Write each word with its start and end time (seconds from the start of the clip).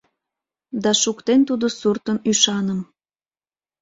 Да 0.83 0.91
шуктен 1.01 1.41
тудо 1.49 1.65
суртын 1.79 2.17
ӱшаным 2.29 2.79